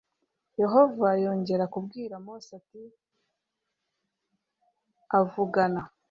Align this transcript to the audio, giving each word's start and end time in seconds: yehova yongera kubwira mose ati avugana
yehova 0.61 1.07
yongera 1.23 1.65
kubwira 1.73 2.15
mose 2.25 2.49
ati 2.59 2.83
avugana 5.19 5.81